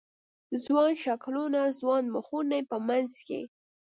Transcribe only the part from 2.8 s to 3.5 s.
منځ کې